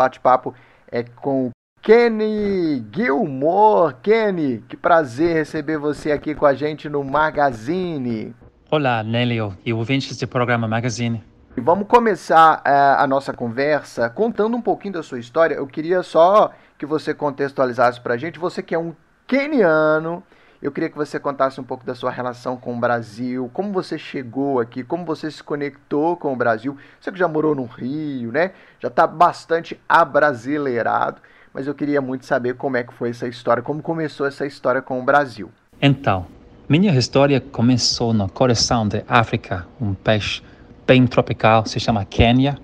[0.00, 0.54] bate-papo
[0.92, 1.50] é com
[1.82, 3.96] Kenny Gilmore.
[4.00, 8.32] Kenny, que prazer receber você aqui com a gente no Magazine.
[8.70, 11.24] Olá, Nélio e ouvintes do programa Magazine.
[11.56, 15.56] Vamos começar uh, a nossa conversa contando um pouquinho da sua história.
[15.56, 18.38] Eu queria só que você contextualizasse para a gente.
[18.38, 18.94] Você que é um
[19.26, 20.22] keniano,
[20.60, 23.96] eu queria que você contasse um pouco da sua relação com o Brasil, como você
[23.96, 26.76] chegou aqui, como você se conectou com o Brasil.
[27.00, 28.50] Você que já morou no Rio, né?
[28.80, 31.20] Já está bastante abrasileirado,
[31.54, 34.82] mas eu queria muito saber como é que foi essa história, como começou essa história
[34.82, 35.48] com o Brasil.
[35.80, 36.26] Então,
[36.68, 40.42] minha história começou no coração da África, um país
[40.84, 42.58] bem tropical, se chama Quênia,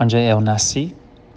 [0.00, 0.96] onde eu nasci.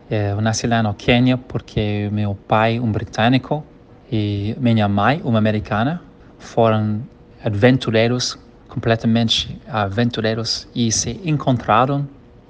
[0.10, 3.64] Eu nasci lá no Quênia porque meu pai, um britânico,
[4.12, 6.02] e minha mãe, uma americana,
[6.40, 7.02] foram
[7.44, 12.08] aventureiros, completamente aventureiros, e se encontraram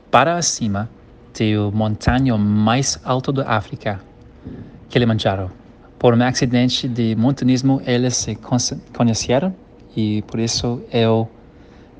[0.09, 0.89] para cima
[1.33, 3.99] do montanha mais alto da África,
[4.89, 5.51] Kilimanjaro.
[5.97, 8.37] Por um acidente de montanismo, eles se
[8.95, 9.53] conheceram
[9.95, 11.29] e por isso eu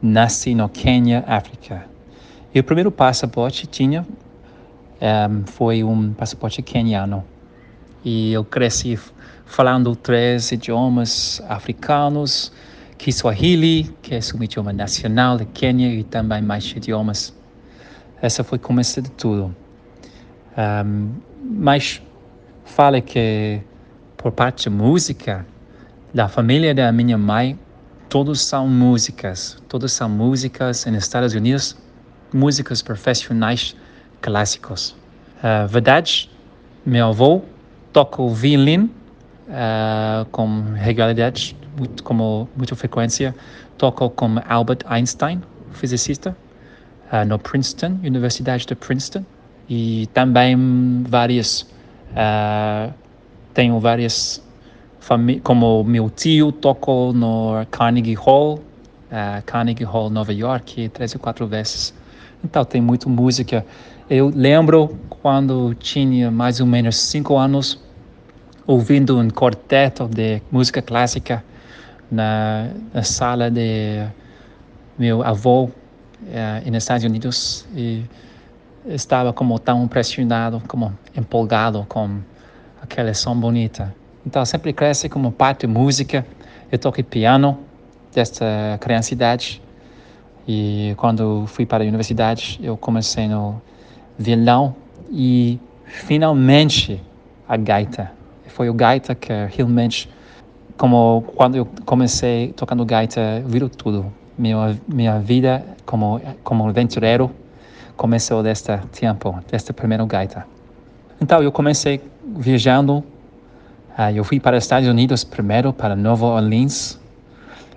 [0.01, 1.85] nasci no Quênia, África.
[2.53, 4.05] E o primeiro passaporte tinha
[5.01, 7.23] um, foi um passaporte queniano.
[8.03, 8.97] E eu cresci
[9.49, 12.51] falando três idiomas africanos,
[12.99, 17.35] Kiswahili, que é o idioma nacional de Quênia, e também mais idiomas.
[18.21, 19.55] Essa foi começo de tudo.
[20.55, 21.09] Um,
[21.41, 21.99] mas
[22.63, 23.59] fala que
[24.15, 25.45] por parte de música,
[26.13, 27.57] da família da minha mãe,
[28.07, 31.75] todos são músicas, todas são músicas nos Estados Unidos,
[32.31, 33.75] músicas profissionais
[34.21, 34.95] clássicos.
[35.43, 36.29] Uh, verdade,
[36.85, 37.41] meu avô
[37.91, 38.99] toca o violino
[39.49, 43.35] uh, com regularidade, muito, como muita frequência,
[43.77, 45.41] tocou com Albert Einstein,
[45.71, 46.35] fisicista,
[47.11, 49.25] uh, no Princeton, Universidade de Princeton,
[49.69, 51.61] e também várias,
[52.11, 52.93] uh,
[53.53, 54.43] tenho várias
[55.43, 61.47] como meu tio tocou no Carnegie Hall, uh, Carnegie Hall, Nova York, três ou quatro
[61.47, 61.93] vezes.
[62.43, 63.65] Então tem muita música.
[64.09, 67.79] Eu lembro quando tinha mais ou menos cinco anos,
[68.69, 71.43] ouvindo um quarteto de música clássica
[72.11, 74.05] na, na sala de
[74.95, 75.71] meu avô uh,
[76.67, 78.03] nos Estados Unidos e
[78.85, 82.19] estava como tão impressionado, como empolgado com
[82.79, 83.91] aquela som bonita.
[84.23, 86.23] Então sempre cresce como parte de música.
[86.71, 87.57] Eu toquei piano
[88.13, 89.63] desta criança-idade
[90.47, 93.59] e quando fui para a universidade eu comecei no
[94.15, 94.75] violão
[95.09, 97.01] e finalmente
[97.47, 98.18] a gaita
[98.49, 100.09] foi o gaita que realmente,
[100.77, 104.11] como quando eu comecei tocando gaita, virou tudo.
[104.37, 107.31] Minha, minha vida como, como aventureiro
[107.97, 110.45] começou deste tempo, deste primeiro gaita.
[111.21, 112.01] Então eu comecei
[112.37, 113.03] viajando.
[113.97, 116.97] Uh, eu fui para os Estados Unidos primeiro, para Nova Orleans,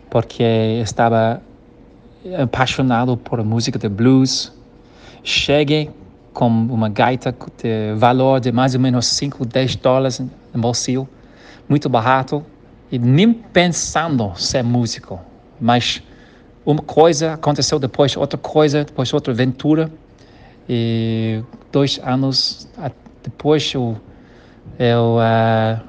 [0.08, 1.42] porque estava
[2.40, 4.52] apaixonado por música de blues.
[5.24, 5.90] Cheguei
[6.32, 10.22] com uma gaita de valor de mais ou menos 5, 10 dólares
[10.52, 11.08] no bolsillo,
[11.68, 12.44] muito barato,
[12.90, 15.20] e nem pensando ser músico.
[15.60, 16.02] Mas
[16.64, 19.90] uma coisa aconteceu depois, outra coisa, depois outra aventura.
[20.68, 21.42] E
[21.72, 22.68] dois anos
[23.22, 23.96] depois eu,
[24.78, 25.82] eu uh,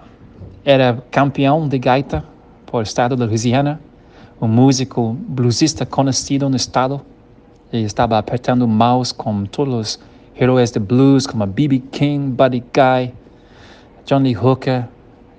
[0.63, 2.24] era campeão de gaita
[2.66, 3.80] por estado da Louisiana,
[4.41, 7.01] um músico bluesista conhecido no estado.
[7.72, 10.00] E estava apertando mãos com todos os
[10.40, 11.80] heróis de blues como B.B.
[11.91, 13.13] King, Buddy Guy,
[14.06, 14.88] Johnny Hooker.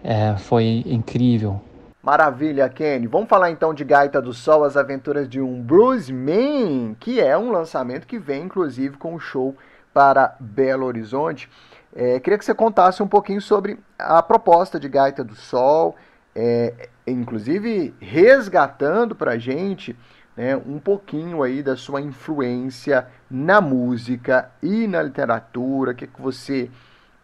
[0.03, 1.61] É, foi incrível.
[2.03, 3.07] Maravilha, Kenny.
[3.07, 7.51] Vamos falar então de Gaita do Sol, as aventuras de um Bluesman, que é um
[7.51, 9.57] lançamento que vem inclusive com um show
[9.95, 11.49] para Belo Horizonte.
[11.97, 15.97] É, queria que você contasse um pouquinho sobre a proposta de Gaita do Sol,
[16.35, 19.97] é, inclusive resgatando para a gente
[20.37, 26.21] né, um pouquinho aí da sua influência na música e na literatura, o que, que
[26.21, 26.71] você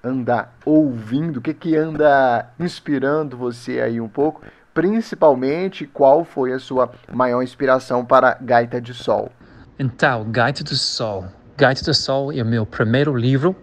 [0.03, 4.43] anda ouvindo, o que, que anda inspirando você aí um pouco,
[4.73, 9.31] principalmente qual foi a sua maior inspiração para Gaita de Sol.
[9.79, 11.26] Então, Gaita do Sol.
[11.56, 13.55] Gaita do Sol é o meu primeiro livro.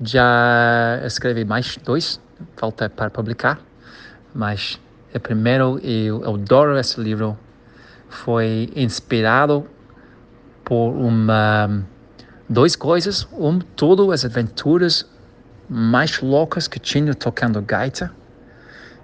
[0.00, 2.20] Já escrevi mais dois,
[2.56, 3.60] falta para publicar,
[4.34, 4.80] mas
[5.14, 7.38] o primeiro eu adoro esse livro
[8.08, 9.66] foi inspirado
[10.64, 11.84] por uma
[12.48, 15.06] duas coisas um todas as aventuras
[15.72, 18.12] mais loucas que tinha tocando gaita.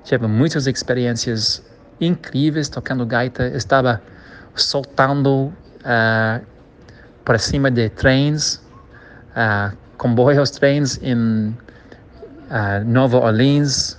[0.04, 1.64] Tive muitas experiências
[1.98, 3.46] incríveis tocando gaita.
[3.48, 4.02] Estava
[4.54, 6.44] soltando uh,
[7.24, 8.62] para cima de trens
[9.30, 13.98] uh, comboios, trens em uh, Nova Orleans,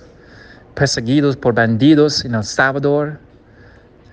[0.74, 3.18] perseguidos por bandidos em El Salvador.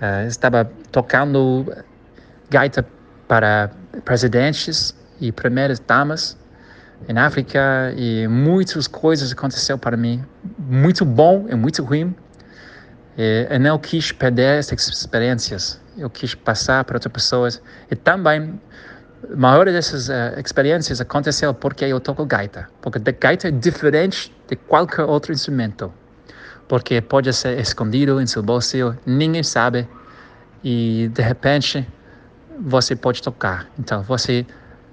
[0.02, 1.72] Uh, estava tocando
[2.50, 2.84] gaita
[3.28, 3.70] para
[4.04, 6.36] presidentes e primeiras damas
[7.08, 10.24] em África e muitas coisas aconteceram para mim,
[10.58, 12.16] muito bom e muito ruim.
[13.18, 17.62] E eu não quis perder essas experiências, eu quis passar para outras pessoas.
[17.90, 18.60] E também,
[19.32, 24.32] a maioria dessas uh, experiências aconteceu porque eu toco gaita, porque a gaita é diferente
[24.48, 25.92] de qualquer outro instrumento,
[26.68, 29.88] porque pode ser escondido em seu bolso, ninguém sabe,
[30.64, 31.88] e de repente
[32.60, 33.68] você pode tocar.
[33.80, 34.46] Então, você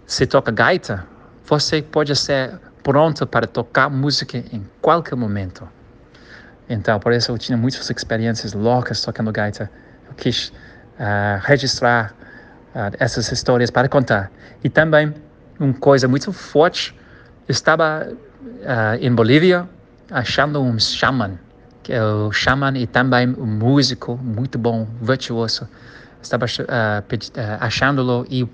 [0.06, 1.06] se toca gaita,
[1.46, 5.68] você pode ser pronto para tocar música em qualquer momento.
[6.68, 9.70] Então, por isso eu tinha muitas experiências loucas tocando gaita.
[10.08, 12.14] Eu quis uh, registrar
[12.74, 14.30] uh, essas histórias para contar.
[14.62, 15.14] E também
[15.58, 16.94] uma coisa muito forte,
[17.48, 19.68] estava uh, em Bolívia
[20.10, 21.38] achando um shaman,
[21.82, 25.68] que é o shaman e também um músico muito bom, virtuoso.
[26.22, 26.46] Estava
[27.60, 28.48] achando-lo e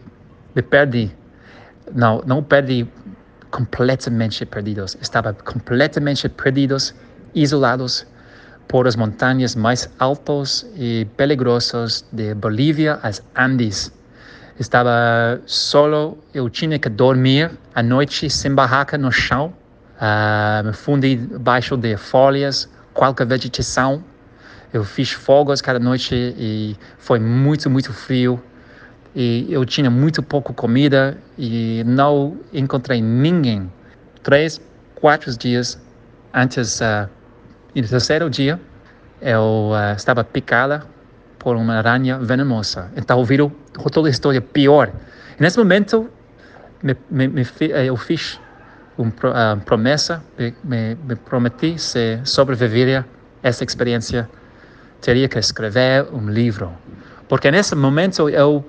[0.55, 1.15] me perdi
[1.95, 2.87] não, não perdi
[3.51, 4.97] completamente perdidos.
[5.01, 6.95] Estava completamente perdidos,
[7.35, 8.07] isolados
[8.69, 13.93] por as montanhas mais altas e peligrosas de Bolívia, as Andes.
[14.59, 19.53] Estava solo, eu tinha que dormir à noite sem barraca no chão.
[19.97, 24.05] Uh, me fundi debaixo de folhas, qualquer vegetação.
[24.73, 28.41] Eu fiz fogos cada noite e foi muito, muito frio
[29.15, 33.71] e eu tinha muito pouco comida e não encontrei ninguém.
[34.23, 34.61] Três,
[34.95, 35.81] quatro dias
[36.33, 37.09] antes, uh,
[37.75, 38.61] no terceiro dia,
[39.21, 40.85] eu uh, estava picada
[41.39, 42.91] por uma aranha venenosa.
[42.97, 43.51] Então, ouviram
[43.91, 44.93] toda a história pior.
[45.39, 46.09] E nesse momento,
[46.83, 48.39] me, me, me, eh, eu fiz
[48.97, 50.23] uma uh, promessa,
[50.63, 53.05] me, me prometi se sobreviver a
[53.43, 54.29] essa experiência,
[55.01, 56.71] teria que escrever um livro.
[57.29, 58.65] Porque nesse momento eu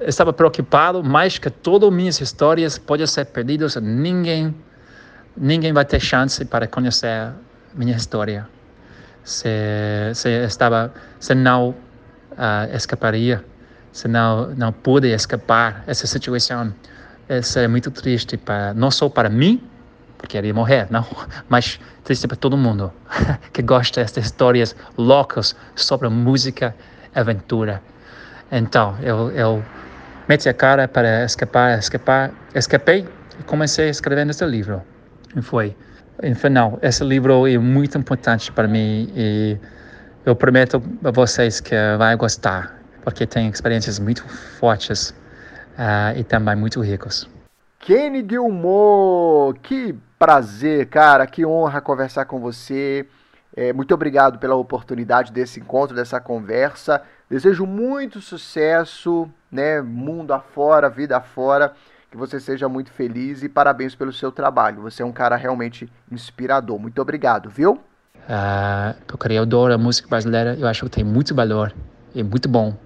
[0.00, 3.76] estava preocupado mais que todas as minhas histórias podem ser perdidas.
[3.76, 4.54] Ninguém,
[5.36, 7.32] ninguém vai ter chance para conhecer
[7.74, 8.48] minha história.
[9.24, 9.48] Se,
[10.14, 13.44] se estava, se não uh, escaparia,
[13.92, 16.72] se não não pude escapar essa situação,
[17.28, 19.62] isso é muito triste para não só para mim,
[20.16, 21.04] porque iria morrer, não,
[21.48, 22.92] mas triste para todo mundo
[23.52, 26.74] que gosta dessas histórias loucas sobre música,
[27.14, 27.82] aventura.
[28.50, 29.64] Então, eu, eu
[30.30, 33.04] meti a cara para escapar, escapar, escapei
[33.40, 34.80] e comecei a escrever nesse livro.
[35.34, 35.76] E foi,
[36.22, 39.58] em final, esse livro é muito importante para mim e
[40.24, 44.22] eu prometo a vocês que vai gostar, porque tem experiências muito
[44.60, 45.10] fortes
[45.76, 47.28] uh, e também muito ricas.
[47.80, 53.04] Kenny Gilmore, que prazer, cara, que honra conversar com você.
[53.56, 57.02] É, muito obrigado pela oportunidade desse encontro, dessa conversa.
[57.28, 61.72] Desejo muito sucesso, né, mundo afora, vida afora,
[62.10, 64.82] que você seja muito feliz e parabéns pelo seu trabalho.
[64.82, 66.78] Você é um cara realmente inspirador.
[66.78, 67.80] Muito obrigado, viu?
[68.28, 71.72] Uh, porque eu adoro a música brasileira, eu acho que tem muito valor,
[72.14, 72.76] é muito bom.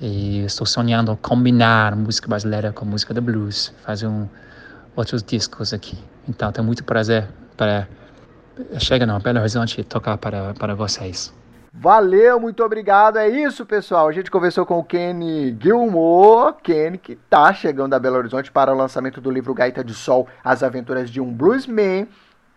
[0.00, 4.28] E estou sonhando combinar música brasileira com música da blues, fazer um,
[4.96, 5.96] outros discos aqui.
[6.28, 7.86] Então, tenho muito prazer para
[8.78, 11.32] chega não, Belo Horizonte tocar para, para vocês.
[11.74, 13.16] Valeu, muito obrigado.
[13.16, 14.06] É isso, pessoal.
[14.06, 18.72] A gente conversou com o Kenny Gilmore, Kenny que tá chegando a Belo Horizonte para
[18.72, 22.06] o lançamento do livro Gaita de Sol, As Aventuras de um Bluesman,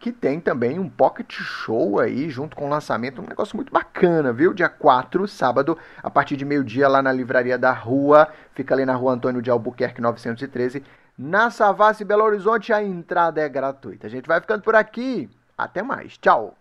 [0.02, 4.34] que tem também um pocket show aí junto com o lançamento, um negócio muito bacana,
[4.34, 4.54] viu?
[4.54, 8.96] Dia 4, sábado, a partir de meio-dia lá na Livraria da Rua, fica ali na
[8.96, 10.84] Rua Antônio de Albuquerque 913,
[11.18, 14.08] na Savassi, Belo Horizonte, a entrada é gratuita.
[14.08, 15.30] A gente vai ficando por aqui.
[15.58, 16.18] Até mais.
[16.18, 16.54] Tchau.